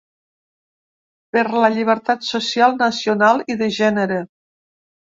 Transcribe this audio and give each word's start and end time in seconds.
Per 1.37 1.43
la 1.65 1.69
llibertat 1.75 2.27
social, 2.31 2.77
nacional 2.83 3.47
i 3.57 3.63
de 3.63 3.73
gènere. 3.81 4.23